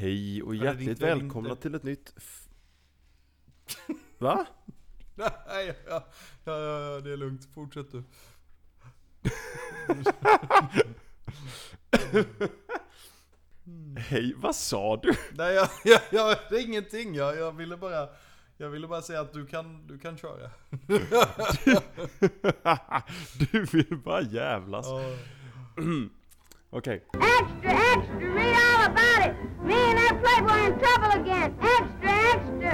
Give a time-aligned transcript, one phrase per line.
[0.00, 2.14] Hej och hjärtligt välkomna till ett nytt...
[4.18, 4.46] Va?
[5.14, 5.28] Nej,
[5.66, 6.04] ja, ja,
[6.44, 7.48] ja, ja, det är lugnt.
[7.54, 8.02] Fortsätt du.
[13.98, 15.14] Hej, vad sa du?
[15.32, 17.14] Nej, jag, jag, jag, det är ingenting.
[17.14, 18.08] Jag, jag ville bara...
[18.56, 20.50] Jag ville bara säga att du kan, du kan köra.
[23.50, 24.86] du vill bara jävlas.
[26.70, 27.04] Okej.
[27.12, 29.34] Read all about it.
[29.62, 31.54] Me and that playboy in trouble again.
[31.60, 32.72] Extra, extra.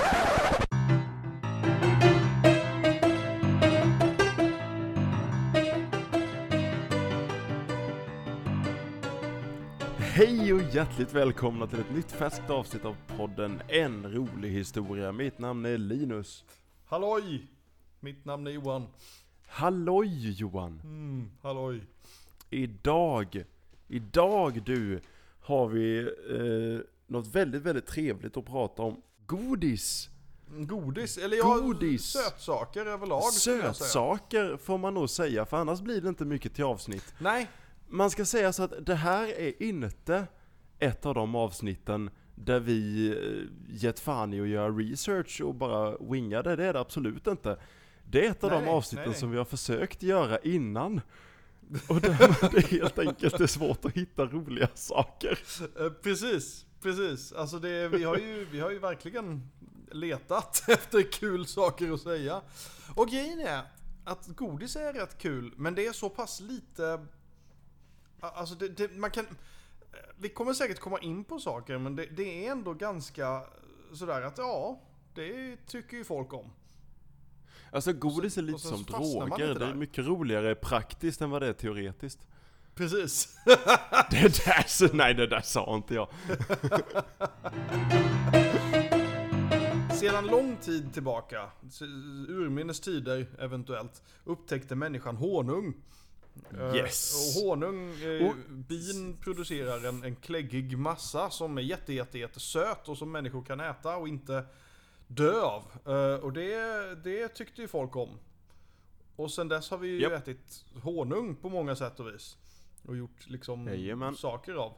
[9.99, 15.13] Hej och hjärtligt välkomna till ett nytt färskt avsnitt av podden En rolig historia.
[15.13, 16.45] Mitt namn är Linus.
[16.85, 17.47] Halloj!
[18.01, 18.87] Mitt namn är Johan.
[19.47, 20.81] Halloj Johan!
[20.85, 21.83] Mm, halloj.
[22.51, 23.45] Idag,
[23.89, 25.01] idag du,
[25.47, 25.99] har vi
[26.31, 29.03] eh, något väldigt, väldigt trevligt att prata om.
[29.27, 30.09] Godis!
[30.49, 32.05] Godis, eller ja, Godis.
[32.05, 33.23] sötsaker överlag.
[33.23, 37.15] Sötsaker får man nog säga, för annars blir det inte mycket till avsnitt.
[37.19, 37.49] Nej,
[37.89, 40.27] Man ska säga så att det här är inte
[40.79, 45.97] ett av de avsnitten där vi eh, gett fan i att göra research och bara
[45.99, 46.57] winga det.
[46.57, 47.59] Det är det absolut inte.
[48.05, 49.21] Det är ett av Nej, de avsnitten nej, nej.
[49.21, 51.01] som vi har försökt göra innan.
[51.89, 55.39] Och där det helt enkelt är svårt att hitta roliga saker.
[55.81, 57.33] Eh, precis, precis.
[57.33, 59.51] Alltså det, vi, har ju, vi har ju verkligen
[59.93, 62.43] letat efter kul saker att säga.
[62.95, 63.63] Och grejen är
[64.05, 67.07] att godis är rätt kul, men det är så pass lite...
[68.21, 69.27] Alltså det, det, man kan...
[69.27, 69.33] Eh,
[70.19, 74.23] vi kommer säkert komma in på saker, men det, det är ändå ganska eh, sådär
[74.23, 74.81] att ja,
[75.15, 76.53] det tycker ju folk om.
[77.71, 79.55] Alltså godis är och lite så som droger.
[79.55, 82.27] Det är mycket roligare praktiskt än vad det är teoretiskt.
[82.75, 83.39] Precis.
[84.11, 86.09] Det där, så, nej det där sa inte jag.
[90.01, 91.51] Sedan lång tid tillbaka,
[92.29, 95.75] urminnes tider eventuellt, upptäckte människan honung.
[96.59, 97.15] Eh, Yes.
[97.37, 102.41] Och honung, eh, Och- bin producerar en, en kläggig massa som är jätte, jätte, jätte
[102.41, 104.45] söt och som människor kan äta och inte
[105.07, 105.63] dö av.
[105.87, 108.19] Eh, Och det, det tyckte ju folk om.
[109.17, 110.13] Och sen dess har vi ju Japp.
[110.13, 112.37] ätit honung på många sätt och vis.
[112.89, 114.15] Och gjort liksom Jajamän.
[114.17, 114.73] saker av.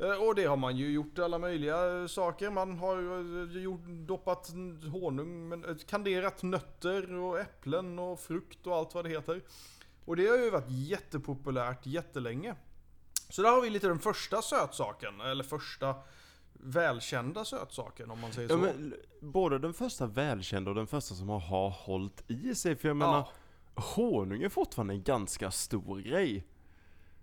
[0.00, 2.50] Eh, Och det har man ju gjort alla möjliga saker.
[2.50, 4.50] Man har ju eh, gjort, doppat
[4.92, 9.42] honung, men kanderat nötter och äpplen och frukt och allt vad det heter.
[10.04, 12.54] Och det har ju varit jättepopulärt jättelänge.
[13.28, 15.94] Så där har vi lite den första sötsaken, eller första
[16.62, 18.54] välkända sötsaken om man säger så.
[18.54, 22.76] Ja, men, både den första välkända och den första som har, hållit i sig.
[22.76, 23.28] För jag menar,
[23.74, 23.82] Ja.
[23.82, 26.46] honung är fortfarande en ganska stor grej.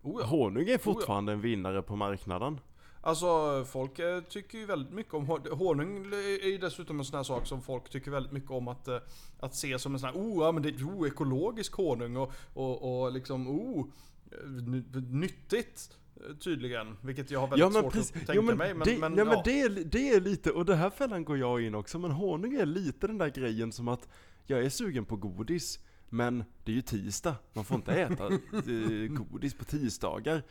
[0.01, 0.25] Oh ja.
[0.27, 2.59] Honung är fortfarande en vinnare på marknaden.
[3.01, 7.15] Alltså folk eh, tycker ju väldigt mycket om hon- honung är ju dessutom en sån
[7.17, 8.97] här sak som folk tycker väldigt mycket om att, eh,
[9.39, 12.31] att se som en sån här oh, ja, men det är oh, ekologisk honung och,
[12.53, 13.85] och, och liksom oh,
[14.31, 15.97] eh, ny- nyttigt
[16.39, 16.97] tydligen.
[17.01, 18.73] Vilket jag har väldigt svårt att tänka Jo, men mig.
[18.73, 19.25] Men, det, men, nej, ja.
[19.25, 22.11] men det, är, det är lite, och det här fällan går jag in också, men
[22.11, 24.07] honung är lite den där grejen som att
[24.45, 25.79] jag är sugen på godis,
[26.09, 30.43] men det är ju tisdag, man får inte äta eh, godis på tisdagar.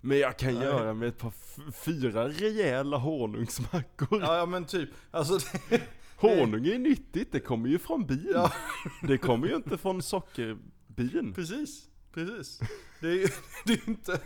[0.00, 0.62] Men jag kan Nej.
[0.64, 1.32] göra med ett par
[1.72, 4.20] fyra rejäla honungsmackor.
[4.22, 4.90] ja, ja men typ.
[5.10, 5.38] Alltså,
[5.70, 5.82] det,
[6.16, 8.30] Honung är nyttigt, det kommer ju från bin.
[8.34, 8.52] Ja.
[9.02, 11.32] Det kommer ju inte från sockerbin.
[11.34, 11.88] precis.
[12.12, 12.60] Precis.
[13.00, 13.28] Det är ju
[13.64, 14.20] det är inte...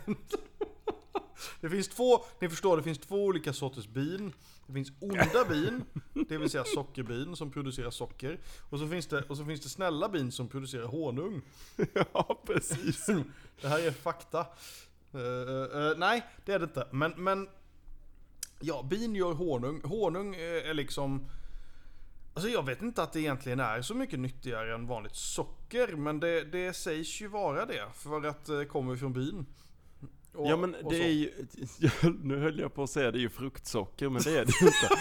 [1.61, 4.33] Det finns två, ni förstår, det finns två olika sorters bin.
[4.67, 5.85] Det finns onda bin,
[6.29, 8.41] det vill säga sockerbin som producerar socker.
[8.71, 11.43] Och så finns det, och så finns det snälla bin som producerar honung.
[12.13, 13.07] Ja, precis.
[13.61, 14.47] Det här är fakta.
[15.15, 16.89] Eh, eh, nej, det är det inte.
[16.91, 17.49] Men, men
[18.61, 19.81] ja, bin gör honung.
[19.85, 21.29] Honung är liksom...
[22.35, 25.97] Alltså jag vet inte att det egentligen är så mycket nyttigare än vanligt socker.
[25.97, 27.85] Men det, det sägs ju vara det.
[27.95, 29.47] För att det kommer från bin.
[30.39, 30.95] Och- Ja men det så.
[30.95, 31.31] är ju,
[32.23, 34.89] nu höll jag på att säga det är ju fruktsocker, men det är det inte.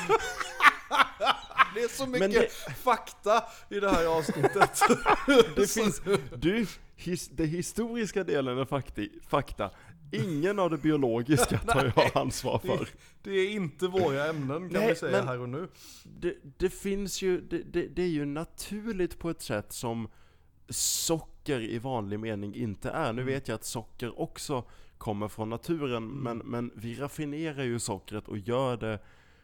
[1.76, 2.52] Det är så mycket
[2.84, 4.82] fakta i det här avsnittet.
[5.56, 6.02] Det finns,
[6.36, 9.72] du, his, det historiska delen är fakti, fakta.
[10.12, 12.78] Ingen av det biologiska tar jag ansvar för.
[12.78, 15.68] Det, det är inte våra ämnen kan Nej, vi säga här och nu.
[16.04, 20.08] Det, det finns ju, det, det, det är ju naturligt på ett sätt som
[20.70, 23.14] socker i vanlig mening inte är.
[23.14, 24.64] Nu vet jag att socker också
[24.98, 29.00] kommer från naturen, men, men vi raffinerar ju sockret och gör det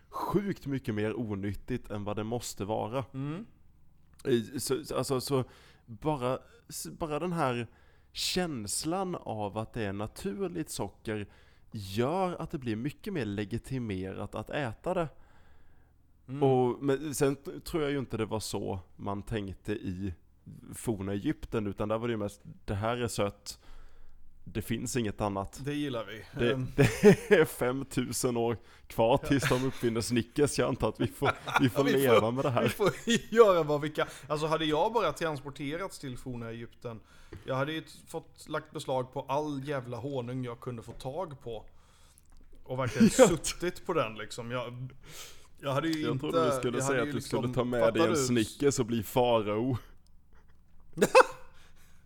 [0.10, 3.06] sjukt mycket mer onyttigt än vad det måste vara.
[3.14, 3.46] Mm.
[4.60, 5.44] Så, så- alltså, så
[5.86, 6.40] bara,
[6.92, 7.68] bara den här
[8.12, 11.28] känslan av att det är naturligt socker
[11.72, 15.08] gör att det blir mycket mer legitimerat att äta det.
[16.28, 16.44] Mm.
[16.44, 20.14] Och, men sen tror jag ju inte det var så man tänkte i
[20.74, 23.60] forna Egypten, utan där var det ju mest, det här är sött,
[24.44, 25.60] det finns inget annat.
[25.66, 26.26] Det gillar vi.
[26.40, 28.58] Det, Ehm, det är 5000 år
[28.88, 31.32] kvar tills de uppfinner Snickers, jag antar att vi får,
[31.62, 32.68] vi får vi får- leva med det Vi här.
[32.68, 32.92] får
[33.30, 34.08] göra vad vi kan.
[34.28, 37.00] Alltså hade jag bara transporterats till forna Egypten,
[37.46, 41.66] jag hade ju fått lagt beslag på all jävla honung jag kunde få tag på.
[42.64, 43.28] Och verkligen Ja.
[43.28, 44.52] suttit på den liksom.
[44.52, 44.88] Jag,
[45.62, 46.20] jag hade ju Jag inte...
[46.22, 48.16] trodde du skulle jag säga att du liksom- skulle ta med dig en?
[48.18, 49.78] Snickers och bli farao.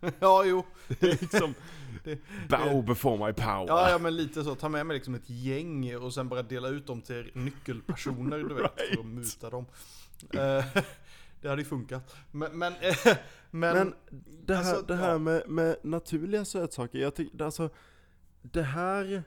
[0.20, 0.64] Ja, jo.
[1.00, 1.54] liksom,
[2.04, 2.18] Det-
[2.48, 3.64] bow before my power.
[3.68, 4.54] Ja, ja, men lite så.
[4.54, 8.54] Ta med mig liksom ett gäng och sen bara dela ut dem till nyckelpersoner, du
[8.54, 9.66] vet, för att muta dem.
[10.34, 10.64] Eh,
[11.40, 12.16] det hade ju funkat.
[12.30, 12.72] Men, men,
[13.50, 13.94] men, Men
[14.46, 15.18] det här, alltså, det här ja.
[15.18, 17.70] med, med naturliga sötsaker, jag tycker, alltså,
[18.42, 19.22] det här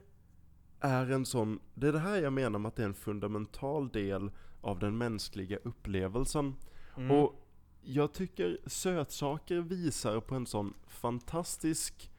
[0.80, 3.90] är en sån, det är det här jag menar med att det är en fundamental
[3.90, 4.32] del
[4.62, 6.56] av den mänskliga upplevelsen.
[6.98, 7.12] Mm.
[7.12, 7.41] Och
[7.84, 12.12] jag tycker sötsaker visar på en sån fantastisk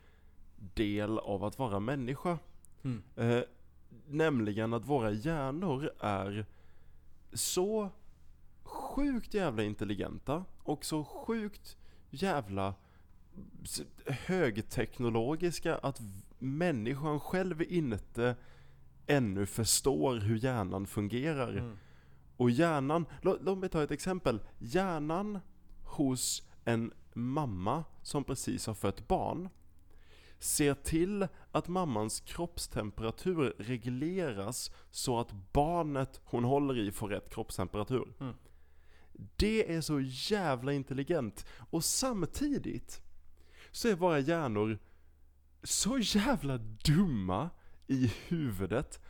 [0.74, 2.38] del av att vara människa.
[2.82, 3.02] Mm.
[3.16, 3.42] Eh,
[4.06, 6.46] nämligen att våra hjärnor är
[7.32, 7.90] så
[8.62, 11.76] sjukt jävla intelligenta och så sjukt
[12.10, 12.74] jävla
[14.06, 16.00] högteknologiska att
[16.38, 18.36] människan själv inte
[19.06, 21.52] ännu förstår hur hjärnan fungerar.
[21.52, 21.78] Mm.
[22.36, 24.40] Och hjärnan, låt, låt mig ta ett exempel.
[24.58, 25.40] Hjärnan
[25.92, 29.48] hos en mamma som precis har fött barn
[30.38, 38.14] ser till att mammans kroppstemperatur regleras så att barnet hon håller i får rätt kroppstemperatur.
[38.20, 38.34] Mm.
[39.36, 41.46] Det är så jävla intelligent.
[41.70, 43.02] Och samtidigt
[43.70, 44.78] så är våra hjärnor
[45.62, 47.50] så jävla dumma
[47.86, 49.00] i huvudet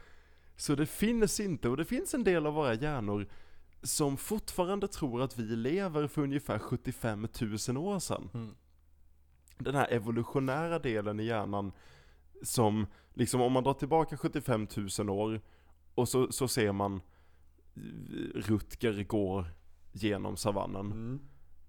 [0.56, 3.28] så det finns inte, och det finns en del av våra hjärnor
[3.82, 7.28] som fortfarande tror att vi lever för ungefär 75
[7.68, 8.30] 000 år sedan.
[8.34, 8.54] Mm.
[9.58, 11.72] Den här evolutionära delen i hjärnan
[12.42, 14.68] som, liksom om man drar tillbaka 75
[14.98, 15.40] 000 år
[15.94, 17.80] och så, så ser man eh,
[18.34, 19.46] Rutger går
[19.92, 21.20] genom savannen Mm.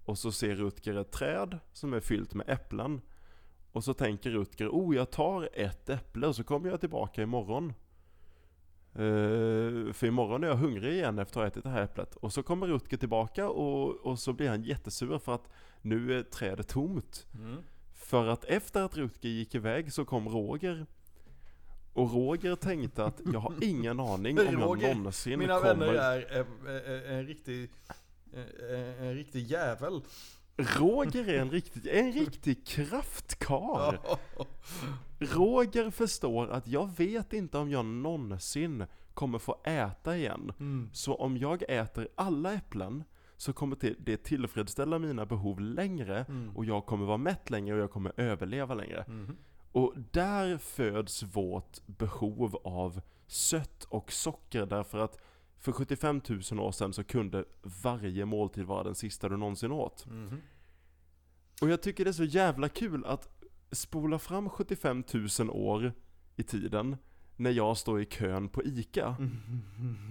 [0.04, 3.00] och så ser Rutger ett träd som är fyllt med äpplen
[3.72, 7.72] och så tänker Rutger, oh jag tar ett äpple och så kommer jag tillbaka imorgon.
[8.98, 9.33] Uh,
[9.94, 12.16] för imorgon är jag hungrig igen efter att ha ätit det här äpplet.
[12.16, 15.48] Och så kommer Rutger tillbaka och, och så blir han jättesur för att
[15.82, 17.26] nu är trädet tomt.
[17.34, 17.62] Mm.
[17.94, 20.86] För att efter att Rutger gick iväg så kom Roger.
[21.92, 25.74] Och Roger tänkte att jag har ingen aning om Roger, jag någonsin Mina kommer...
[25.74, 27.70] vänner är, är en riktig,
[28.70, 30.02] är, en riktig jävel.
[30.56, 33.96] Roger är en riktig, en riktig kraftkarl.
[35.18, 40.52] Roger förstår att jag vet inte om jag någonsin kommer få äta igen.
[40.60, 40.90] Mm.
[40.92, 43.04] Så om jag äter alla äpplen
[43.36, 46.56] så kommer det- tillfredsställa mina behov längre Mm.
[46.56, 49.04] och jag kommer vara mätt längre och jag kommer överleva längre.
[49.08, 49.36] Mhm.
[49.72, 55.18] Och där föds vårt behov av sött och socker därför att
[55.58, 56.20] för 75
[56.50, 57.44] 000 år sedan så kunde
[57.82, 60.06] varje måltid vara den sista du någonsin åt.
[60.06, 60.40] Mhm.
[61.62, 63.28] Och jag tycker det är så jävla kul att
[63.72, 65.04] spola fram 75
[65.40, 65.92] 000 år
[66.36, 66.96] i tiden
[67.36, 69.16] när jag står i kön på ICA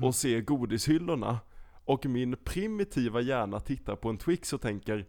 [0.02, 1.40] och ser godishyllorna
[1.86, 5.08] och min primitiva hjärna tittar på en Twix och tänker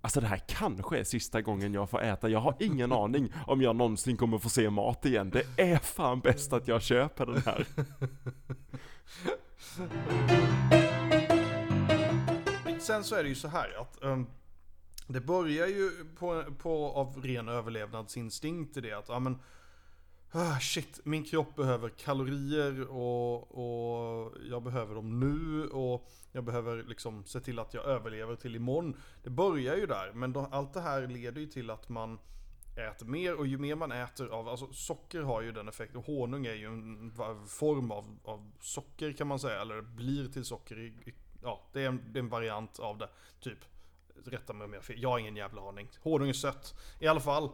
[0.00, 3.62] Alltså det här kanske är sista gången jag får äta, jag har ingen aning om
[3.62, 5.30] jag någonsin kommer få se mat igen.
[5.30, 7.66] Det är fan bäst att jag köper den här.
[12.80, 14.26] Sen så är det ju så här att ehm,
[15.06, 19.38] det börjar ju på, på av ren överlevnadsinstinkt i det att ja men
[20.34, 26.82] ah, shit, min kropp behöver kalorier och, och jag behöver dem nu och jag behöver
[26.82, 28.96] liksom se till att jag överlever till imorgon.
[29.22, 32.18] Det börjar ju där, men då, allt det här leder ju till att man
[32.76, 36.06] äter mer och ju mer man äter av, alltså socker har ju den effekten, och
[36.06, 37.12] honung är ju en
[37.48, 41.82] form av, av socker kan man säga, eller blir till socker i, i ja, det
[41.82, 43.08] är, en, det är en variant av det.
[43.40, 43.58] Typ.
[44.24, 45.02] Rätta mig om jag har fel.
[45.02, 45.88] Jag har ingen jävla aning.
[46.02, 46.74] Honung är sött.
[47.00, 47.50] I alla fall.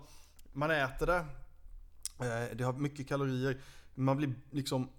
[0.52, 1.24] Man äter det.
[2.20, 3.60] Eh, det har mycket kalorier.
[3.94, 4.90] Man blir liksom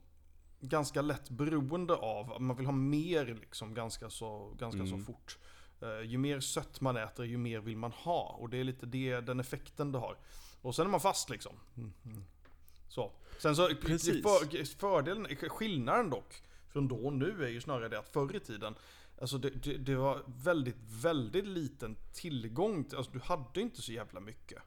[0.60, 2.42] ganska lätt beroende av.
[2.42, 5.06] Man vill ha mer liksom ganska så, ganska så Mm.
[5.06, 5.38] fort.
[5.82, 8.38] Eh, ju mer sött man äter, ju mer vill man ha.
[8.40, 10.18] Och det är lite det, den effekten det har.
[10.62, 11.56] Och sen är man fast liksom.
[11.78, 11.94] Mm.
[12.90, 13.12] Så.
[13.40, 13.68] Sen så.
[13.68, 18.40] För, fördelen, skillnaden dock från då och nu är ju snarare det att förr i
[18.40, 18.76] tiden
[19.22, 23.92] Alltså det, det, det var väldigt, väldigt liten tillgång till, alltså du hade inte så
[23.92, 24.64] jävla mycket.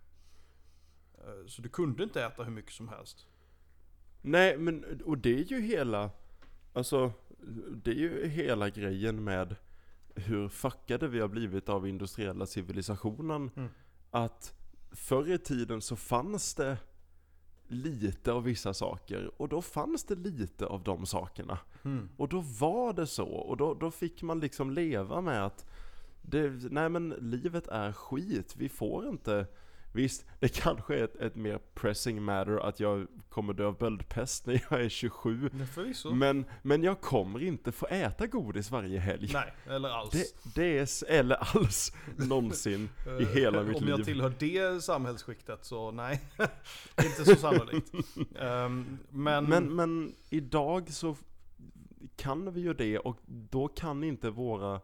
[1.25, 3.26] Eh, Så du kunde inte äta hur mycket som helst.
[4.23, 6.11] Nej, men och det är ju hela,
[6.73, 7.12] alltså,
[7.83, 9.57] det är ju hela grejen med
[10.14, 13.50] hur fuckade vi har blivit av industriella civilisationen.
[13.57, 13.69] Mm.
[14.11, 14.54] Att
[14.93, 16.78] förr i tiden så fanns det
[17.69, 21.59] lite av vissa saker och då fanns det lite av de sakerna.
[21.85, 22.09] Mm.
[22.16, 25.71] Och då var det så och då, då fick man liksom leva med att
[26.23, 29.47] det, nej men livet är skit, vi får inte
[29.94, 34.46] Visst, det kanske är ett, ett mer pressing matter att jag kommer dö av böldpest
[34.46, 36.14] när jag är 27 Det förvisso.
[36.14, 40.10] men, men jag kommer inte få äta godis varje helg Nej, eller alls.
[40.12, 42.88] det, det är, eller alls någonsin
[43.20, 46.20] i hela mitt Om liv jag tillhör det samhällsskiktet så nej,
[47.04, 47.92] inte så sannolikt.
[48.40, 51.16] Ehm, men, Men, men idag så
[52.16, 54.80] kan vi ju det och då kan inte våra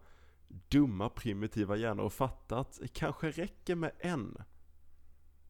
[0.69, 4.37] dumma primitiva hjärnor fatta att det kanske räcker med en.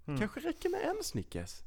[0.06, 0.20] Mm.
[0.20, 1.62] Kanske räcker med en Snickers.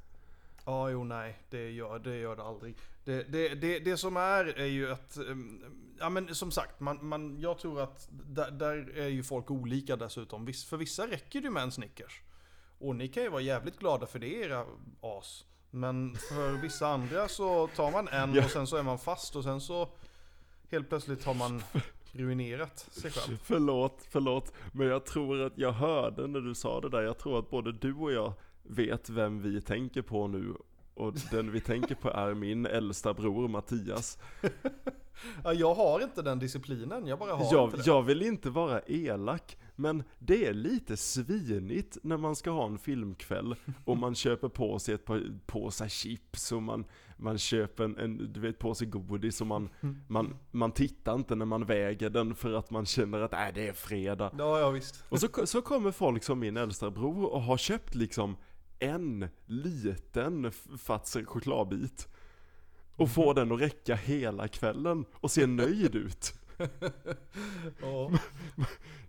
[0.64, 2.76] Ja, jo, nej, det gör det, gör det aldrig.
[3.04, 5.64] Det, det, det, det som är, är ju att, ehm,
[5.98, 9.96] ja men som sagt, man, man, jag tror att där, där är ju folk olika
[9.96, 10.52] dessutom.
[10.52, 12.22] För vissa räcker det med en Snickers.
[12.78, 14.66] Och ni kan ju vara jävligt glada för det, era
[15.00, 15.44] as.
[15.70, 19.44] Men för vissa andra så tar man en och sen så är man fast och
[19.44, 19.88] sen så
[20.70, 21.62] helt plötsligt har man
[22.14, 23.38] ruinerat sig själv.
[23.42, 24.52] Förlåt, förlåt.
[24.72, 27.02] Men jag tror att jag hörde när du sa det där.
[27.02, 30.54] Jag tror att både du och jag vet vem vi tänker på nu.
[30.94, 34.18] Och den vi tänker på är min äldsta bror Mattias.
[35.44, 37.86] Ja, jag har inte den disciplinen, jag bara har inte Jag, det.
[37.86, 42.78] jag vill inte vara elak, men det är lite svinigt när man ska ha en
[42.78, 43.54] filmkväll
[43.84, 46.84] och man köper på sig ett par påsar chips och man,
[47.16, 49.68] man köper en, en du vet, påse godis och man,
[50.08, 53.68] man, man tittar inte när man väger den för att man känner att äh, det
[53.68, 54.30] är fredag.
[54.38, 55.04] Ja, ja visst.
[55.08, 58.36] Och så, så kommer folk som min äldsta bror och har köpt liksom
[58.78, 62.08] en liten f- Fazer chokladbit
[62.96, 66.34] och får den att räcka hela kvällen och ser nöjd ut.
[67.80, 68.10] Ja.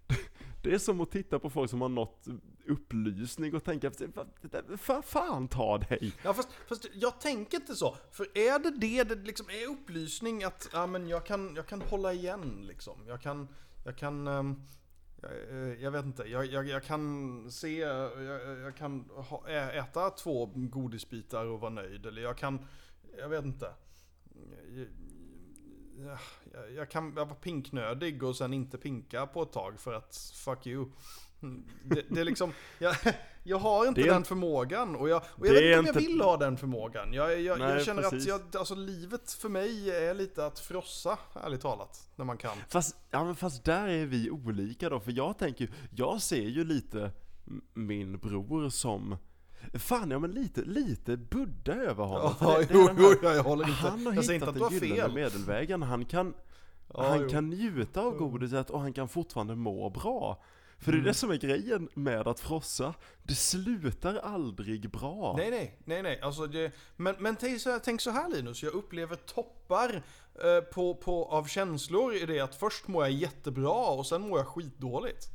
[0.65, 2.27] Det är som att titta på folk som har nått
[2.67, 3.91] upplysning och tänka
[4.87, 6.13] vad fan ta dig.
[6.23, 7.97] Ja fast, fast jag tänker inte så.
[8.11, 11.81] För är det det, det liksom är upplysning att ja, men jag, kan, jag kan
[11.81, 13.07] hålla igen liksom.
[13.07, 13.47] Jag kan,
[13.85, 14.61] jag kan, ehm,
[15.21, 18.23] jag, eh, jag vet inte, jag, jag, jag kan se, jag,
[18.59, 22.05] jag kan ha, äta två godisbitar och vara nöjd.
[22.05, 22.65] Eller jag kan,
[23.17, 23.73] jag vet inte.
[25.99, 30.33] Jag, jag, kan jag vara pinknödig och sen inte pinka på ett tag för att
[30.35, 30.85] fuck you.
[31.83, 32.95] Det, det är liksom, jag,
[33.43, 36.21] jag har inte Det den förmågan och jag, och jag vet inte om jag vill
[36.21, 37.13] ha den förmågan.
[37.13, 38.33] Jag, jag, Nej, känner precis.
[38.33, 42.57] att jag, alltså, livet för mig är lite att frossa, ärligt talat, när man kan.
[42.69, 46.63] Fast, ja, men fast där är vi olika då, för jag tänker, jag ser ju
[46.63, 47.11] lite
[47.73, 49.17] min bror som
[49.73, 52.33] Fan ja men lite, lite Buddha över honom.
[52.39, 53.75] Ja, det- det jo, jo, jag håller inte.
[53.79, 55.13] Han har Jag hittat inte den gyllene fel.
[55.13, 56.33] medelvägen, han kan
[56.93, 57.29] Ja, Han jo.
[57.29, 60.43] kan njuta av godiset och han kan fortfarande må bra.
[60.79, 61.03] För Mm.
[61.03, 62.93] det är det som är grejen med att frossa.
[63.23, 65.33] Det slutar aldrig bra.
[65.37, 66.21] Nej, nej, nej, nej.
[66.21, 70.03] Alltså det, men men tänk, så här, tänk så här Linus, jag upplever toppar
[70.43, 74.39] eh, på, på, av känslor i det att först mår jag jättebra och sen mår
[74.39, 75.27] jag skitdåligt.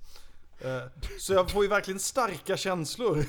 [0.64, 0.82] Eh,
[1.18, 3.18] så jag får ju verkligen starka känslor.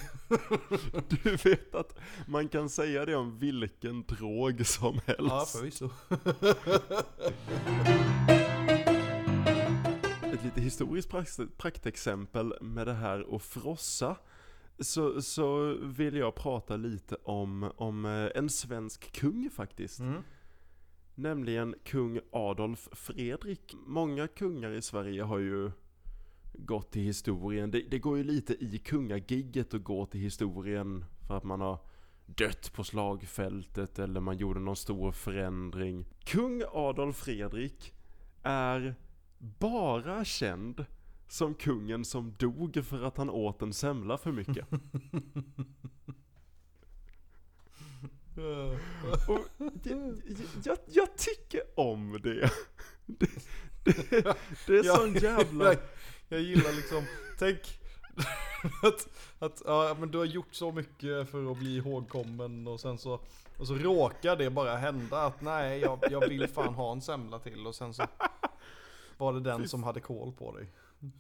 [1.24, 5.20] Du vet att man kan säga det om vilken drog som helst.
[5.20, 5.90] Ja, förvisso.
[10.34, 14.16] Ett lite historiskt prakt- praktexempel med det här att frossa.
[14.80, 20.00] Så, så vill jag prata lite om, om eh, en svensk kung faktiskt.
[20.00, 20.22] Mm.
[21.16, 23.76] Nämligen kung Adolf Fredrik.
[23.86, 25.72] Många kungar i Sverige har ju
[26.54, 27.72] gått till historien.
[27.72, 31.80] Det, det går ju lite i kungagigget att gå till historien för att man har
[32.26, 36.06] dött på slagfältet eller man gjorde någon stor förändring.
[36.24, 37.94] Kung Adolf Fredrik
[38.44, 38.96] är
[39.38, 40.86] bara känd
[41.28, 44.68] som kungen som dog för att han åt en semla för mycket.
[49.28, 49.40] Och
[49.84, 50.22] jag,
[50.64, 52.52] jag, jag tycker om det.
[53.06, 53.30] Det,
[53.84, 55.76] det, det är Ja, sån jävla...
[56.32, 57.04] Jag, gillar liksom,
[57.40, 57.58] tänk
[58.84, 59.08] att,
[59.40, 63.20] att ja, men du har gjort så mycket för att bli ihågkommen och sen så,
[63.58, 67.40] och så råkar det bara hända att nej, jag, jag vill fan ha en semla
[67.40, 68.04] till och sen så
[69.18, 70.70] var det den som hade kol på dig.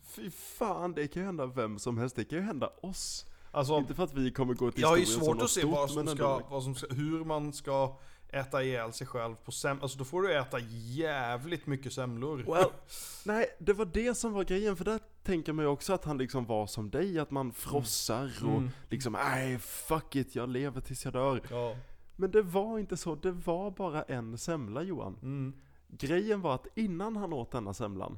[0.03, 2.15] Fy fan, det kan ju hända vem som helst.
[2.15, 3.25] Det kan ju hända oss.
[3.51, 5.43] Alltså, Inte för att vi kommer gå till jag har ju historien som svårt något
[5.43, 7.97] att se stort, vad som ska, vad som ska, hur man ska
[8.31, 9.81] äta ihjäl sig själv på sem...
[9.81, 12.37] Alltså då får du äta jävligt mycket semlor.
[12.37, 12.69] Well,
[13.25, 16.17] nej, det var det som var grejen, för där tänker man ju också att han
[16.17, 18.69] liksom var som dig, att man frossar och Mm.
[18.89, 21.41] liksom, nej fuck it, jag lever tills jag dör.
[21.49, 21.75] Ja.
[22.15, 25.17] Men det var inte så, det var bara en semla Johan.
[25.21, 25.53] Mm.
[25.87, 28.17] Grejen var att innan han åt denna semlan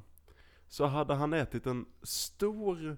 [0.68, 2.96] så hade han ätit en stor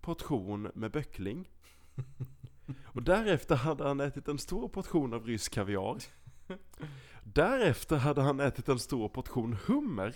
[0.00, 1.48] portion med böckling.
[2.84, 5.96] Och därefter hade han ätit en stor portion av rysk kaviar.
[7.22, 10.14] Därefter hade han ätit en stor portion hummer.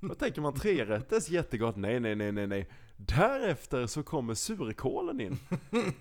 [0.00, 2.68] Då tänker man trerätters jättegott, nej nej nej nej nej.
[2.96, 5.38] Därefter så kommer surkålen in.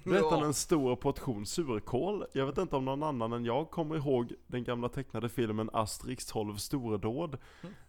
[0.04, 2.26] Då äter han en stor portion surkål.
[2.34, 6.26] Jag vet inte om någon annan än jag kommer ihåg den gamla tecknade filmen Asterix
[6.26, 7.38] 12 stordåd.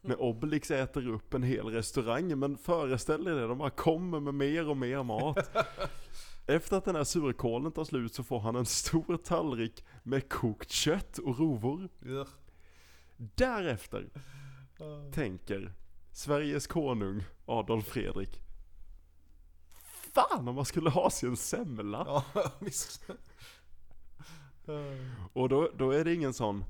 [0.01, 2.39] När Obelix äter upp en hel restaurang.
[2.39, 5.51] Men föreställ er det, de bara kommer med mer och mer mat.
[6.53, 10.71] Efter att den här surkålen tar slut så får han en stor tallrik med kokt
[10.71, 11.89] kött och rovor.
[12.07, 12.29] Ugh.
[13.17, 14.11] Därefter
[15.13, 15.73] tänker
[16.13, 18.41] Sveriges konung Adolf Fredrik
[20.15, 22.05] Fan om man skulle ha sin semla!
[22.07, 22.25] Ja,
[22.59, 23.11] visst.
[25.33, 26.65] Och då, då är det ingen sån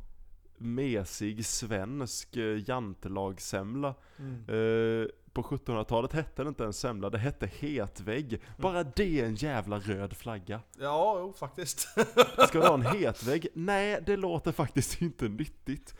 [0.56, 3.94] mesig svensk eh, jantelagssemla.
[4.18, 4.44] Mm.
[4.48, 8.40] Eh, på 1700-talet hette det inte en semla, det hette hetvägg.
[8.56, 10.60] Bara det är en jävla röd flagga.
[10.78, 11.80] Ja, jo faktiskt.
[12.48, 13.46] Ska du ha en hetvägg?
[13.54, 15.94] Nej, det låter faktiskt inte nyttigt.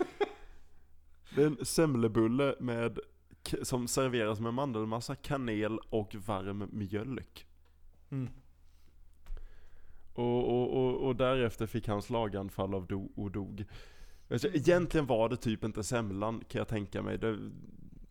[1.35, 2.99] Det är en semlebulle med,
[3.63, 7.47] som serveras med mandelmassa, kanel och varm mjölk.
[8.11, 8.29] Mm.
[10.15, 13.65] Och, och, och, och därefter fick han slaganfall av do, och dog.
[14.31, 17.19] Alltså, egentligen var det typ inte semlan kan jag tänka mig.
[17.19, 17.39] Det,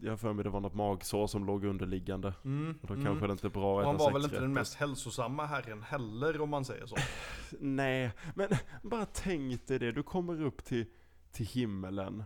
[0.01, 2.34] jag har för mig det var något magsår som låg underliggande.
[2.46, 2.77] Mm.
[2.81, 3.05] Och då mm.
[3.05, 5.81] kanske det inte är bra att han äta var väl inte den mest hälsosamma herren
[5.81, 6.96] heller om man säger så.
[7.60, 8.48] Nej, men
[8.84, 9.91] bara tänk dig det.
[9.91, 10.86] Du kommer upp till,
[11.31, 12.24] till himmelen.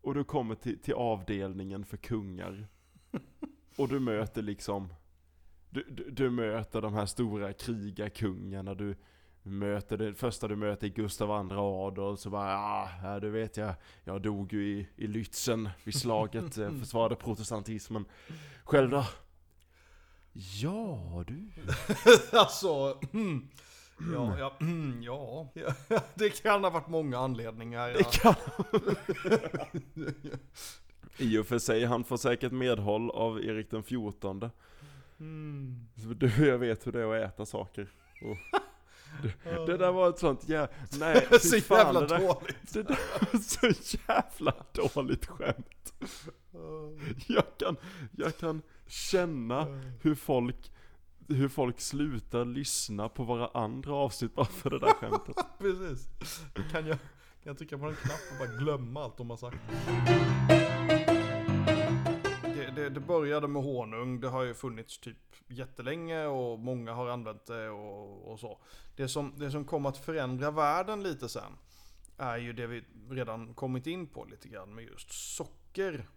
[0.00, 2.68] Och du kommer till, till avdelningen för kungar.
[3.76, 4.94] Och du möter liksom,
[5.70, 8.74] du, du, du möter de här stora krigarkungarna.
[8.74, 8.96] Du
[9.42, 12.20] möter, det första du möter är Gustav II Adolf.
[12.20, 16.58] Så bara, ja, ja, du vet jag, jag dog ju i, i Lützen vid slaget,
[16.58, 18.04] eh, försvarade protestantismen.
[18.64, 19.04] Själv då?
[20.32, 21.50] Ja du.
[22.38, 23.48] alltså, mm.
[24.14, 25.74] ja, ja, mm, ja, ja,
[26.14, 27.88] det kan ha varit många anledningar.
[27.88, 27.96] Ja.
[27.98, 28.34] Det kan
[31.18, 34.50] I och för sig, han får säkert medhåll av Erik den fjortonde.
[35.20, 35.86] Mm.
[35.94, 37.88] Du jag vet hur det är att äta saker.
[38.22, 38.36] Och
[39.66, 40.68] det, där var ett sånt jä...
[40.98, 42.72] Nej, Så fan, jävla det där, dåligt.
[42.72, 42.98] det där
[43.32, 43.40] var
[43.72, 45.92] så jävla dåligt skämt.
[47.26, 47.76] Jag kan,
[48.16, 49.66] jag kan känna
[50.00, 50.72] hur folk,
[51.28, 55.36] hur folk slutar lyssna på våra andra avsnitt bara för det där skämtet.
[55.58, 56.08] Precis.
[56.54, 56.98] Kan jag,
[57.42, 59.56] kan jag trycka på en knapp och bara glömma allt de har sagt?
[62.74, 65.16] Det, det, började med honung, det har ju funnits typ
[65.48, 68.58] jättelänge och många har använt det och, och så.
[68.96, 71.52] Det som, det som kom att förändra världen lite sen
[72.18, 76.08] är ju det vi redan kommit in på lite grann med just socker.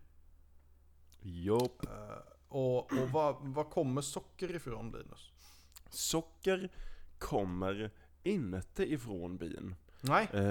[1.22, 1.86] Jopp.
[1.86, 1.90] Eh,
[2.48, 5.32] och och vad, vad kommer socker ifrån Linus?
[5.90, 6.70] Socker
[7.20, 7.92] kommer
[8.24, 9.76] inte ifrån bin.
[10.02, 10.28] Nej.
[10.34, 10.42] Eh,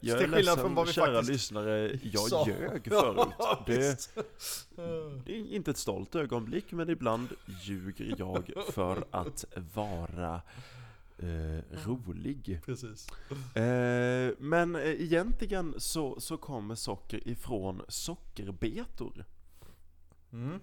[0.00, 2.46] jag är ledsen, från vad vi kära faktiskt lyssnare, jag sa.
[2.48, 3.28] ljög förut.
[3.66, 4.10] Det,
[5.56, 7.28] inte ett stolt ögonblick, men ibland
[7.62, 10.42] ljuger jag för att vara
[11.18, 12.60] eh, rolig.
[12.64, 13.08] Precis.
[13.56, 19.24] Eh, men eh, egentligen så, så kommer socker ifrån sockerbetor.
[20.32, 20.60] Mm.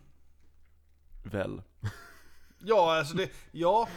[1.23, 1.61] Väl?
[2.65, 3.87] Ja, alltså det, ja,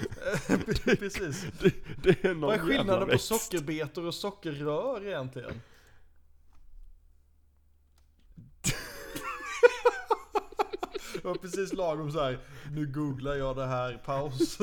[0.49, 0.59] eh,
[0.99, 1.47] precis.
[1.61, 5.61] Det, det är Vad är skillnaden på sockerbetor och sockerrör egentligen?
[11.27, 12.39] Det var precis lagom så här.
[12.73, 14.59] nu googlar jag det här, paus.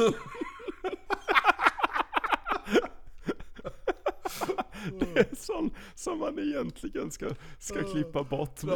[4.99, 8.75] Det är sån som man egentligen ska, ska klippa bort, men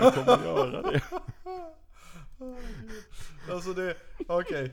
[0.00, 1.02] jag kommer göra det.
[3.50, 3.96] Alltså det,
[4.28, 4.72] okej.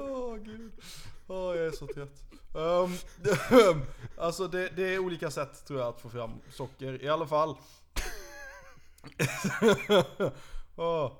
[0.00, 0.72] Åh gud.
[1.26, 2.27] Åh jag är så trött.
[2.58, 2.92] Um,
[4.18, 7.02] alltså det, det är olika sätt tror jag att få fram socker.
[7.02, 7.56] I alla fall.
[10.76, 11.12] Åh.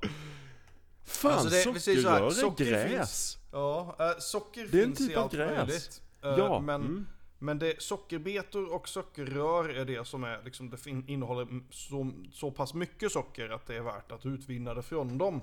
[1.04, 3.38] Fan, Alltså det- sockerrör är socker gräs.
[3.52, 5.56] Ja, eh, socker Det är en finns typ i av allt gräs.
[5.68, 6.02] möjligt.
[6.22, 7.06] Eh, Ja, men, mm.
[7.38, 12.50] men det, sockerbetor och sockerrör är det som är, liksom, det fin- innehåller så, så
[12.50, 15.40] pass mycket socker att det är värt att utvinna det från dem.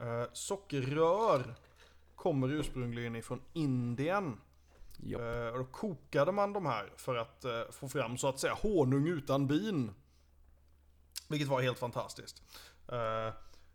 [0.00, 1.54] Eh, sockerrör
[2.14, 4.36] kommer ursprungligen ifrån Indien.
[5.06, 5.18] Ja.
[5.18, 8.54] Eh, och då kokade man de här för att eh, få fram så att säga
[8.54, 9.94] honung utan bin.
[11.28, 12.42] Vilket var helt fantastiskt.
[12.88, 13.34] Eh,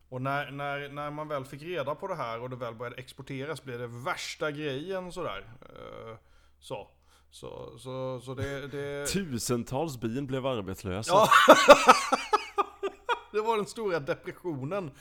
[0.10, 2.96] Och när, när, när man väl fick reda på det här och det väl började
[2.96, 5.52] exporteras blev det värsta grejen sådär.
[6.60, 6.88] Så.
[7.32, 9.06] Så, så, så det, det...
[9.13, 11.12] Tusentals bin blev arbetslösa.
[11.13, 11.30] Ja.
[13.32, 14.92] det var den stora depressionen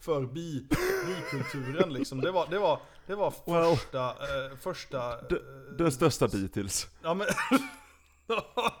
[0.00, 0.68] för bi,
[1.06, 2.20] bikulturen liksom.
[2.20, 3.76] Det var, det var, det var Well.
[3.76, 5.12] första, eh, första...
[5.12, 5.36] eh,
[5.78, 6.86] Den största Beatles.
[7.02, 7.26] Ja men...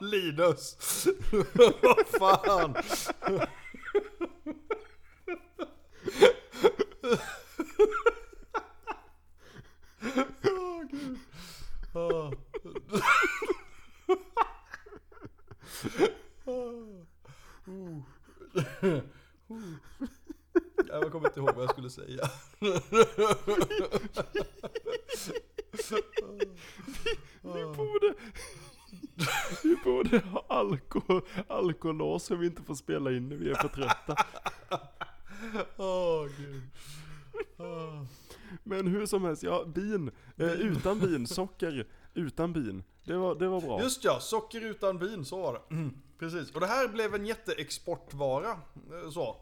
[0.00, 0.76] Linus!
[1.82, 2.74] Vad fan!
[10.44, 11.18] Åh gud.
[11.94, 12.32] Åh.
[16.48, 17.02] Uh.
[17.68, 18.98] Uh.
[20.88, 22.28] Jag kommer inte ihåg vad jag skulle säga.
[27.42, 28.14] Vi borde...
[29.62, 31.20] Vi borde ha alko,
[32.22, 34.16] så vi inte får spela in när vi är för trötta.
[35.76, 36.62] Åh gud.
[37.58, 38.04] Åh.
[38.62, 40.10] Men hur som helst, ja, bin.
[40.36, 42.82] Eh, utan bin, socker utan bin.
[43.04, 43.82] Det var, det var bra.
[43.82, 45.74] Just ja, socker utan vin, så var det.
[45.74, 46.54] Mm, precis.
[46.54, 48.50] Och det här blev en jätteexportvara.
[48.50, 49.36] eh, Så.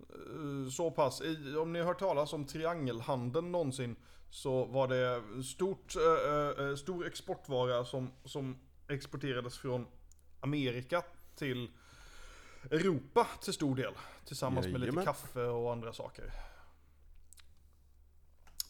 [0.00, 1.22] Eh, Så pass.
[1.62, 3.96] Om ni har hört talas om triangelhandeln någonsin
[4.30, 9.86] så var det stort, eh, stor exportvara som, som exporterades från
[10.40, 11.02] Amerika
[11.36, 11.70] till
[12.70, 13.94] Europa till stor del.
[14.24, 15.04] Tillsammans med lite Jajamän.
[15.04, 16.32] kaffe och andra saker.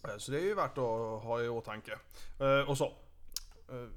[0.04, 1.98] Eh, Så det är ju värt att ha i åtanke.
[2.40, 2.84] Eh, Och så.
[3.70, 3.88] Eh,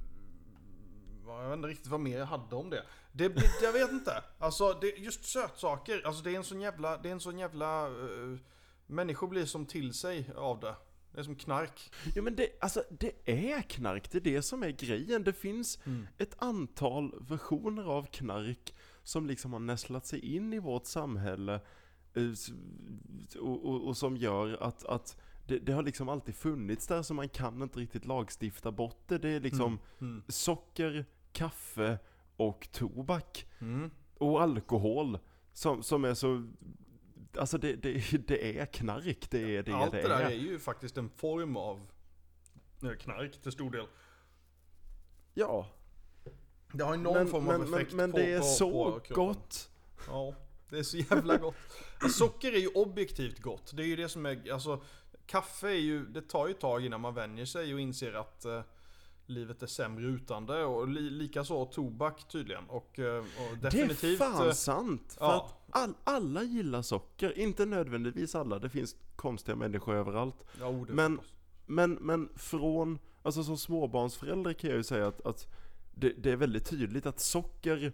[1.27, 2.83] Jag vet inte riktigt vad mer jag hade om det.
[3.11, 4.23] det jag vet inte.
[4.39, 7.89] Alltså det, just sötsaker, alltså det är en sån jävla, det är en sån jävla...
[8.87, 10.75] människor blir som till sig av det.
[11.11, 11.91] Det är som knark.
[12.15, 15.23] Ja men det, alltså, det är knark, det är det som är grejen.
[15.23, 16.07] Det finns Mm.
[16.17, 18.73] ett antal versioner av knark
[19.03, 21.53] som liksom har nästlat sig in i vårt samhälle
[22.13, 22.23] eh,
[23.39, 27.13] och, och, och som gör att, att det, det har liksom alltid funnits där så
[27.13, 29.17] man kan inte riktigt lagstifta bort det.
[29.17, 30.23] Det är liksom Mm.
[30.27, 31.99] socker, kaffe
[32.37, 33.47] och tobak.
[33.59, 33.91] Mm.
[34.17, 35.19] Och alkohol
[35.53, 36.47] som, som är så...
[37.37, 40.25] Alltså det, det, det är knark, det är det Allt det det där är.
[40.25, 41.79] är ju faktiskt en form av
[42.83, 43.85] eh, knark till stor del.
[45.33, 45.67] Ja,
[46.73, 48.45] Det har ju någon men, form men, av men, effekt men på, det är på,
[48.45, 49.69] så på gott.
[50.07, 50.35] Ja,
[50.69, 51.55] det är så jävla gott.
[52.11, 53.71] Socker är ju objektivt gott.
[53.73, 54.83] Det är ju det som är, alltså
[55.25, 58.45] kaffe är ju, det tar ju ett tag innan man vänjer sig och inser att
[58.45, 58.61] eh,
[59.25, 60.63] livet är sämre utan det.
[60.63, 62.63] Och li, likaså tobak tydligen.
[62.69, 64.01] Och, eh, och definitivt...
[64.19, 65.15] det är fan eh, sant.
[65.17, 65.35] För ja.
[65.69, 67.39] att all, alla gillar socker.
[67.39, 70.45] Inte nödvändigtvis alla, det finns konstiga människor överallt.
[70.59, 71.19] ja, men-.
[71.65, 75.47] Men, men från, alltså som småbarnsförälder kan jag ju säga att, att
[76.01, 77.93] det, det är väldigt tydligt att socker,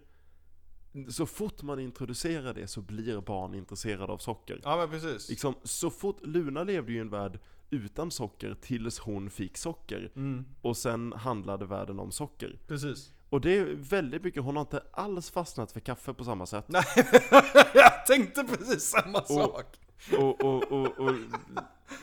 [1.10, 4.62] så fort man introducerar det så blir barn intresserade av socker.
[4.64, 5.30] Ja men precis.
[5.30, 7.40] Liksom, så fort, Luna levde ju i en värld
[7.70, 10.12] utan socker tills hon fick socker.
[10.16, 12.60] Mm, Och sen handlade världen om socker.
[12.68, 13.12] precis.
[13.30, 16.66] Och det är väldigt mycket, hon har inte alls fastnat för kaffe på samma sätt.
[16.68, 16.84] Nej,
[17.74, 19.78] jag tänkte precis samma sak.
[20.18, 21.12] Och, och, och, och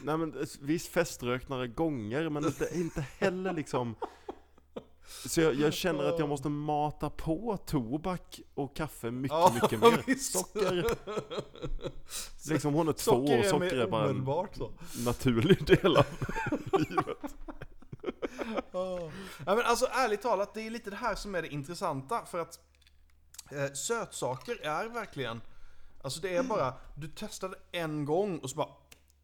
[0.03, 3.95] nej men visst feströk några gånger men det är inte heller liksom
[5.07, 9.81] Så jag, jag känner att jag måste mata på tobak och kaffe mycket, Ja, mycket
[9.81, 10.03] mer.
[10.07, 10.33] visst.
[10.33, 10.85] Socker,
[12.53, 14.73] liksom hon är två Socker och är, socker är bara en så.
[15.05, 16.07] naturlig del av
[16.79, 17.35] livet.
[18.73, 19.11] Ja,
[19.47, 22.25] men alltså ärligt talat, det är lite det här som är det intressanta.
[22.27, 22.59] För att
[23.51, 25.41] eh, sötsaker är verkligen,
[26.03, 28.69] alltså det är bara, du testade en gång och så bara,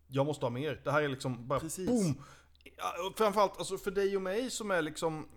[0.06, 0.80] jag måste ha mer.
[0.84, 1.88] Det här är liksom bara Precis.
[1.88, 2.22] boom.
[2.64, 5.28] Ja, framförallt alltså för dig och mig som är liksom,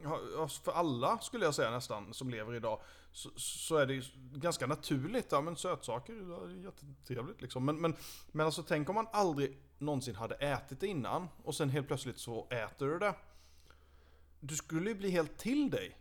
[0.63, 2.79] för alla skulle jag säga nästan, som lever idag.
[3.11, 7.65] Så, så är det ju ganska naturligt, ja men sötsaker, ja, det är jättetrevligt liksom.
[7.65, 7.95] Men, men,
[8.31, 12.17] men alltså tänk om man aldrig någonsin hade ätit det innan och sen helt plötsligt
[12.17, 13.15] så äter du det.
[14.39, 15.97] Du skulle ju bli helt till dig.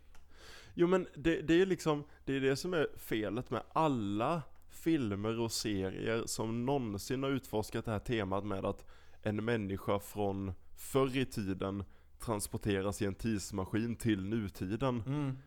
[0.73, 5.39] Jo men det, det är liksom, det är det som är felet med alla filmer
[5.39, 8.85] och serier som någonsin har utforskat det här temat med att
[9.21, 11.83] en människa från förr i tiden
[12.19, 15.03] transporteras i en tidsmaskin till nutiden.
[15.07, 15.37] Mm.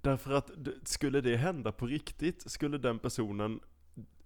[0.00, 0.50] Därför att
[0.84, 3.60] skulle det hända på riktigt, skulle den personen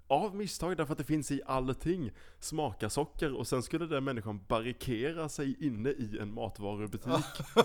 [0.06, 4.44] av misstag, därför att det finns i allting, smaka socker och sen skulle den människan
[4.48, 7.24] barrikera sig inne i en matvarubutik.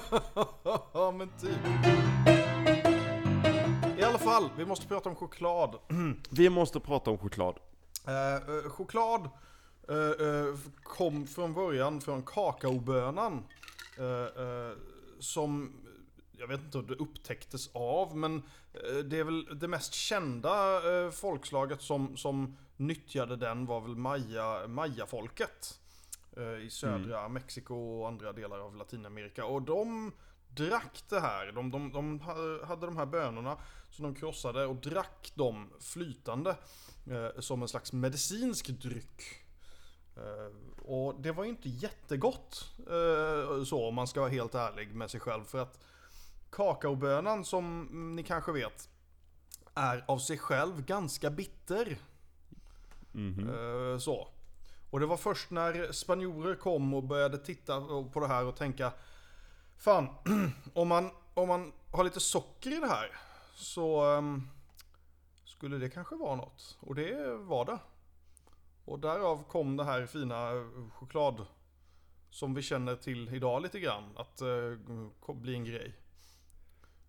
[0.93, 1.65] ja men typ.
[3.99, 5.75] I alla fall, vi måste prata om choklad.
[6.29, 7.55] Vi måste prata om choklad.
[8.07, 9.29] Eh, eh, choklad
[10.83, 13.43] kom från början från kakaobönan.
[13.97, 14.71] Eh, eh,
[15.19, 15.73] som,
[16.37, 18.35] jag vet inte om det upptäcktes av, men
[18.73, 20.75] eh, det är väl det mest kända
[21.05, 25.79] eh, folkslaget som, som nyttjade den var väl Maya, Maya-folket.
[26.37, 29.45] eh, I södra Mexiko och andra delar av Latinamerika.
[29.45, 30.11] Och de
[30.49, 31.51] drack det här.
[31.51, 33.57] De, de, de ha- hade de här bönorna
[33.89, 36.55] som de krossade och drack dem flytande.
[37.11, 39.21] Eh, som en slags medicinsk dryck.
[40.19, 42.71] Eh, och det var ju inte jättegott.
[42.77, 45.43] Eh, så om man ska vara helt ärlig med sig själv.
[45.43, 45.79] För att
[46.51, 48.89] kakaobönan som ni kanske vet
[49.73, 51.97] är av sig själv ganska bitter.
[53.11, 53.49] Mhm.
[53.49, 54.27] Eh, så.
[54.91, 57.81] Och det var först när spanjorer kom och började titta
[58.13, 58.91] på det här och tänka
[59.79, 60.07] Fan,
[60.73, 63.11] om man, om man har lite socker i det här
[63.55, 64.47] så ehm,
[65.45, 66.77] skulle det kanske vara något.
[66.79, 67.79] Och det var det.
[68.89, 70.51] Och därav kom det här fina
[70.93, 71.45] choklad
[72.29, 75.95] som vi känner till idag lite grann att eh, bli en grej.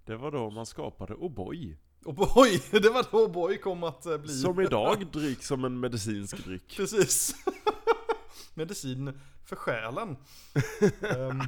[0.04, 1.76] Det var då man skapade O'boy.
[2.04, 4.32] Och boy, det var då boy kom att eh, bli.
[4.32, 6.76] Som idag dricks som en medicinsk dryck.
[6.76, 7.34] Precis.
[8.54, 10.16] Medicin för själen.
[11.02, 11.42] Ehm,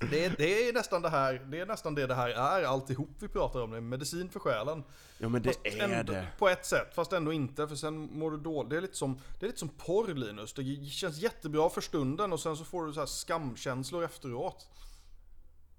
[0.00, 3.10] det, är, det är nästan det här, det är nästan det det här är alltihop
[3.20, 3.70] vi pratar om.
[3.70, 4.84] Det är medicin för själen.
[5.18, 6.26] Ja men det Fast är ändå, det.
[6.38, 7.68] På ett sätt, fast ändå inte.
[7.68, 8.70] För sen mår du dåligt.
[8.70, 10.52] Det är lite som, det är lite som porr Linus.
[10.52, 14.66] Det känns jättebra för stunden och sen så får du så här skamkänslor efteråt.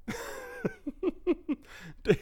[2.04, 2.18] Det,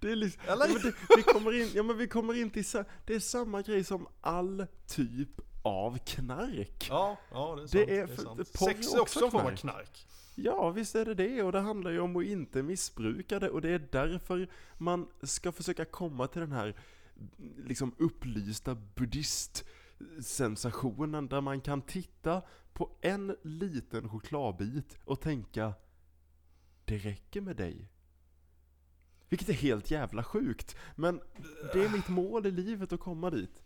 [0.00, 0.42] det är liksom?
[0.46, 2.64] Ja, men det, vi kommer in, ja men vi kommer in till,
[3.06, 5.28] det är samma grej som all typ
[5.62, 6.86] av knark.
[6.90, 7.72] Ja, ja det är sant.
[7.72, 8.48] Det Det är är, för- sant.
[8.48, 10.06] Sex är är också en form av knark.
[10.34, 11.42] Ja, visst är det det.
[11.42, 13.50] Och det handlar ju om att inte missbruka det.
[13.50, 16.76] Och det är därför man ska försöka komma till den här
[17.56, 22.42] liksom upplysta buddhist-sensationen där man kan titta
[22.72, 25.72] på en liten chokladbit och tänka
[26.84, 27.88] Det räcker med dig.
[29.32, 30.76] Vilket är helt jävla sjukt.
[30.94, 31.20] Men
[31.72, 33.62] det är mitt mål i livet att komma dit.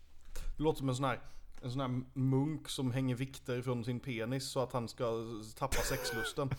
[0.57, 1.19] Det låter som en sån här,
[1.61, 5.05] en sån här munk som hänger vikter från sin penis så att han ska
[5.55, 6.49] tappa sexlusten.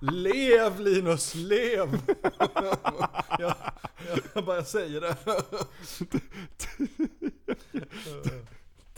[0.00, 2.02] lev Linus, lev!
[3.38, 3.54] jag,
[4.34, 5.16] jag bara säger det.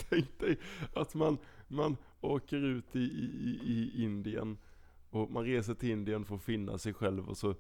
[0.09, 0.59] Tänk dig
[0.95, 4.59] att man, man åker ut i, i, i Indien
[5.11, 7.55] och man reser till Indien för att finna sig själv och så,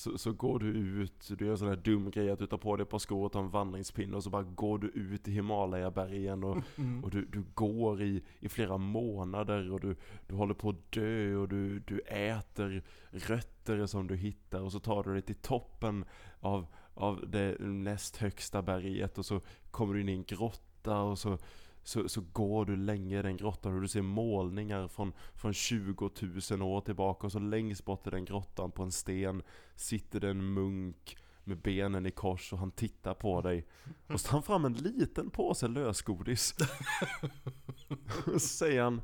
[0.00, 2.58] så, så går du ut, du gör en sån här dum grej att du tar
[2.58, 5.28] på dig ett par skor och tar en vandringspinne och så bara går du ut
[5.28, 6.56] i Himalayabergen och,
[7.02, 11.36] och du, du går i, i flera månader och du, du håller på att dö
[11.36, 16.04] och du, du äter rötter som du hittar och så tar du dig till toppen
[16.40, 21.18] av, av det näst högsta berget och så kommer du in i en grotta och
[21.18, 21.38] så,
[21.82, 26.10] så, så går du länge i den grottan och du ser målningar från, från 20
[26.50, 29.42] 000 år tillbaka och så längst bort i den grottan på en sten
[29.76, 33.66] sitter det en munk med benen i kors och han tittar på dig.
[34.06, 36.54] Och så tar han fram en liten påse lösgodis.
[38.26, 39.00] Och så säger han,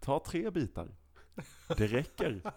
[0.00, 0.88] ta tre bitar.
[1.76, 2.42] Det räcker.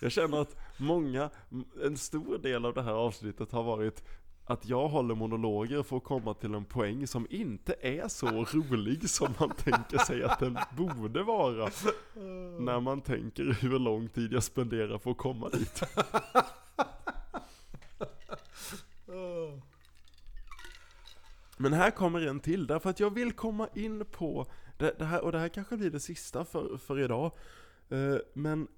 [0.00, 1.30] Jag känner att många,
[1.84, 4.04] en stor del av det här avsnittet har varit
[4.46, 9.10] att jag håller monologer för att komma till en poäng som inte är så rolig
[9.10, 11.70] som man tänker sig att den borde vara.
[12.58, 15.82] När man tänker hur lång tid jag spenderar för att komma dit.
[21.56, 24.46] Men här kommer en till, därför att jag vill komma in på
[24.78, 27.32] det, det här, och det här kanske blir det sista för, för idag.
[27.88, 28.68] Eh, men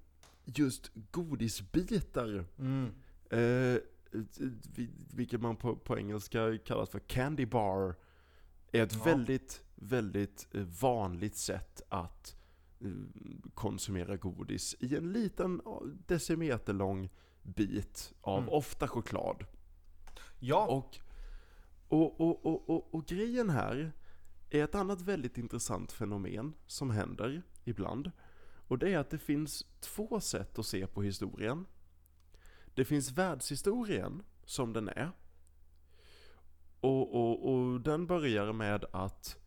[0.45, 2.85] just godisbitar, Mm.
[3.29, 3.81] eh,
[5.15, 7.95] vilket man på, på engelska kallar för candy bar,
[8.71, 9.03] är ett Ja.
[9.03, 12.35] väldigt, väldigt eh, vanligt sätt att
[12.79, 12.87] eh,
[13.53, 15.71] konsumera godis i en liten eh,
[16.07, 17.09] decimeter lång
[17.43, 18.49] bit av Mm.
[18.49, 19.45] ofta choklad.
[20.39, 20.99] Ja, Och,
[21.87, 23.91] och, och, och, och, och grejen här
[24.49, 28.11] är ett annat väldigt intressant fenomen som händer ibland.
[28.67, 31.65] Och det är att det finns två sätt att se på historien.
[32.77, 35.11] Det finns världshistorien som den är.
[36.79, 39.37] Och, och, och den börjar med att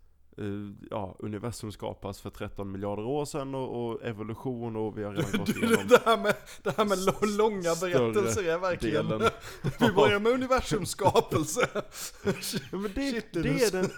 [0.90, 5.38] ja, universum skapas för 13 miljarder år sedan och, och evolution och vi har redan
[5.40, 6.99] gått igenom det här med, det här med
[7.38, 9.09] långa berättelser är verkligen...
[9.09, 9.31] delen.
[9.81, 11.69] Vi börjar med universums skapelse.
[12.73, 13.90] Ja, men det, det är den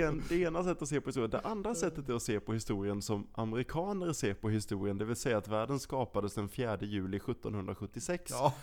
[0.00, 1.30] en, det ena sättet att se på historien.
[1.30, 4.98] Det andra sättet är att se på historien som amerikaner ser på historien.
[4.98, 8.32] Det vill säga att världen skapades den 4 juli 1776.
[8.34, 8.54] Ja,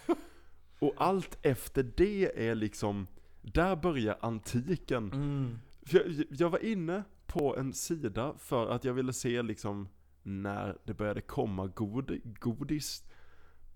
[0.79, 3.07] Och allt efter det är liksom,
[3.41, 5.11] där börjar antiken.
[5.13, 5.59] mm.
[5.89, 9.89] Jag, jag var inne på en sida för att jag ville se liksom
[10.23, 13.03] när det började komma god, godis.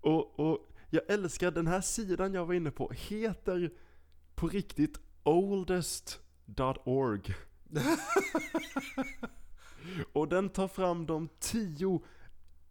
[0.00, 3.70] Och, och jag älskar den här sidan jag var inne på, heter
[4.34, 7.34] på riktigt oldest.org.
[10.12, 12.02] Och den tar fram de tio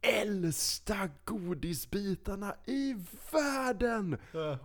[0.02, 2.95] äldsta godisbitarna i
[3.32, 4.17] världen!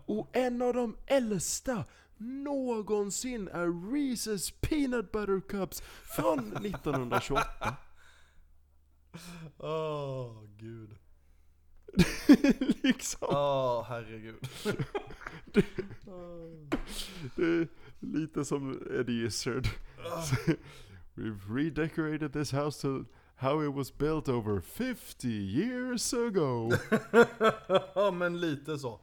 [0.07, 1.85] Och en av de äldsta
[2.23, 5.83] någonsin är Reese's Peanut Butter Cups
[6.17, 7.77] från 1928.
[9.59, 10.97] Åh, gud.
[12.83, 13.29] liksom.
[13.31, 14.49] Åh, herregud.
[17.37, 17.69] Det är
[18.01, 19.69] lite som Eddie Izzard.
[21.15, 23.05] We've redecorated this house to
[23.37, 26.73] how it was built over 50 years ago.
[27.95, 29.01] Ja, men lite så.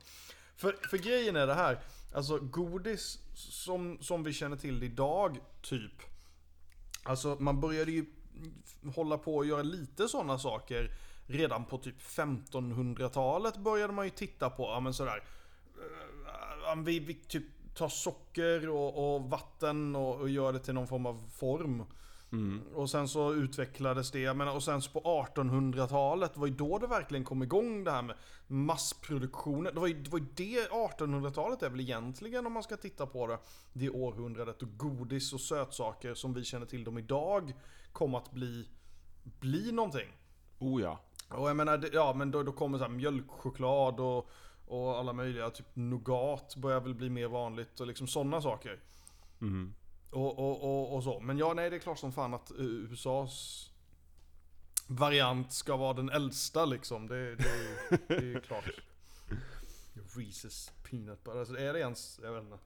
[0.55, 1.79] För, för grejen är det här.
[2.13, 6.01] Alltså godis som, som vi känner till idag, typ.
[7.03, 8.05] Alltså man började ju
[8.95, 10.91] hålla på och göra lite sådana saker.
[11.27, 15.23] Redan på typ 1500-talet började man ju titta på, ja men sådär.
[16.73, 17.43] Eh, vi, vi typ
[17.75, 21.83] tar socker och, och vatten och, och gör det till någon form av form.
[22.73, 26.77] Och sen så utvecklades det, jag menar, och sen så på 1800-talet var ju då
[26.77, 28.15] det verkligen kom igång det här med
[28.47, 29.73] massproduktionen.
[29.73, 33.05] Det var ju det, var ju det 1800-talet är väl egentligen om man ska titta
[33.05, 33.37] på det.
[33.73, 37.53] Det århundradet och godis och sötsaker som vi känner till dem idag
[37.93, 38.69] kom att bli,
[39.23, 40.07] bli någonting.
[40.59, 40.99] Oh ja.
[41.29, 44.29] Och jag menar, ja men då, då kommer så här mjölkchoklad och,
[44.67, 48.79] och alla möjliga, typ nougat börjar väl bli mer vanligt och liksom sådana saker.
[49.41, 49.73] Mm.
[50.09, 51.19] Och, och, och, och så.
[51.19, 53.65] Men ja, nej det är klart som fan att eh, USAs
[54.87, 57.07] variant ska vara den äldsta liksom.
[57.07, 57.45] Det, det,
[58.07, 58.65] det är ju klart.
[60.15, 61.39] Reese's peanut butter.
[61.39, 62.57] Alltså är det ens, jag vet inte.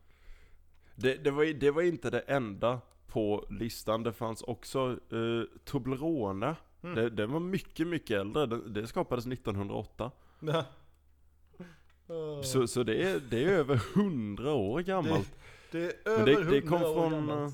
[0.95, 4.03] Det, det, var, det var inte det enda på listan.
[4.03, 6.56] Det fanns också uh, Toblerone.
[6.84, 6.95] Mm.
[6.95, 8.45] Det, det var mycket, mycket äldre.
[8.45, 10.12] Det, det skapades 1908.
[10.39, 10.65] Ja.
[12.10, 15.32] Uh, Så, så det, är, det är över 100 år gammalt.
[15.73, 17.51] Det är Men över det, det kom 100 år från, eh,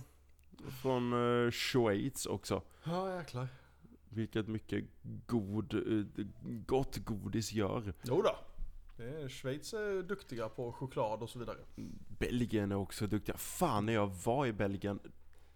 [0.82, 2.62] från eh, Schweiz också.
[2.84, 3.48] Ja jäklar.
[4.10, 4.86] Vilket mycket
[5.26, 6.26] god, eh,
[6.66, 7.94] gott godis gör.
[8.04, 8.36] Jo då.
[9.30, 11.58] Schweiz är duktiga på choklad och så vidare.
[12.20, 13.38] Belgien är också duktiga.
[13.38, 15.00] Fan när jag var i Belgien.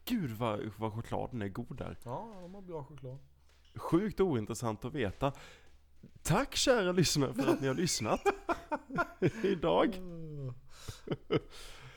[0.05, 1.97] Gud vad, vad chokladen är god där.
[2.03, 3.17] Ja, de har bra choklad.
[3.75, 5.33] Sjukt ointressant att veta.
[6.21, 8.21] Tack kära lyssnare för att ni har lyssnat.
[9.43, 9.99] Idag.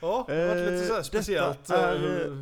[0.00, 1.58] Ja, det varit lite så Eh, speciellt.
[1.66, 2.38] detta är, eh, eh,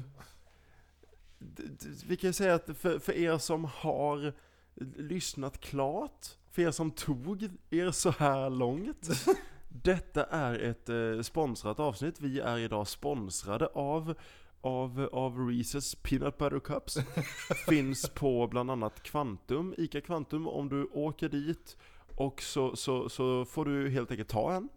[2.07, 4.33] Vi kan ju säga att för, för er som har
[4.97, 9.09] lyssnat klart, för er som tog er så här långt.
[9.69, 12.21] Detta är ett eh, sponsrat avsnitt.
[12.21, 14.15] Vi är idag sponsrade av
[14.61, 16.99] av, av Reese's Peanut Butter Cups.
[17.69, 20.49] Finns på bland annat Kvantum, ICA Kvantum.
[20.49, 21.77] Om du åker dit
[22.17, 24.69] och så, så, så får du helt enkelt ta en.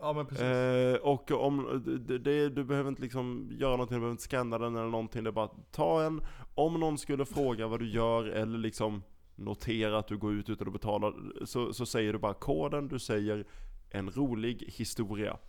[0.00, 0.44] Ja men precis.
[0.44, 4.58] Eh, och om, det, det, du behöver inte liksom göra någonting, du behöver inte scanna
[4.58, 6.20] den eller någonting, det är bara att ta en.
[6.54, 9.02] Om någon skulle fråga vad du gör eller liksom
[9.34, 11.12] notera att du går ut utan att betala,
[11.44, 13.46] så, så säger du bara koden, du säger
[13.90, 15.36] en rolig historia.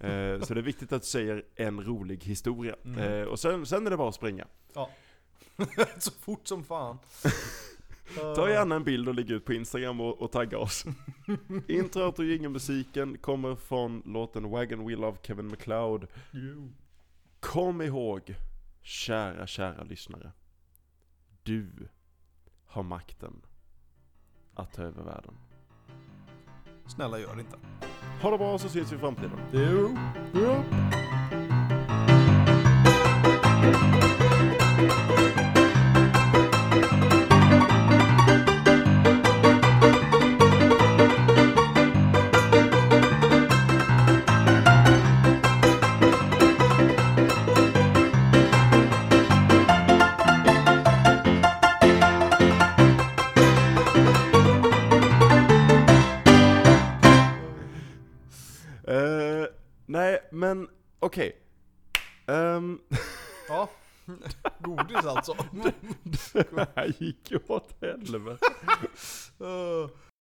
[0.00, 2.76] Eh, så det är viktigt att du säger en rolig historia.
[2.84, 2.98] Mm.
[2.98, 4.46] Eh, och sen, sen är det bara att springa.
[5.98, 6.98] så fort som fan.
[8.34, 10.84] Ta gärna en bild och lägg ut på Instagram och, och tagga oss.
[11.68, 16.06] Introt och musiken kommer från låten Wagon Wheel av Kevin MacLeod.
[16.30, 16.72] Jo.
[17.40, 18.34] Kom ihåg,
[18.82, 20.32] kära, kära lyssnare.
[21.42, 21.88] Du
[22.66, 23.42] har makten
[24.54, 25.34] att ta över världen.
[26.86, 27.56] Snälla gör det inte.
[28.22, 29.40] Ha det bra så ses vi i framtiden.
[29.52, 29.96] Jo.
[30.32, 30.64] Ja.
[61.08, 61.36] Okej.
[62.26, 62.78] Ehm,
[63.48, 63.68] Ja.
[64.60, 65.34] Godis alltså.
[66.32, 68.46] det här gick ju åt helvete.
[69.40, 69.90] Eh,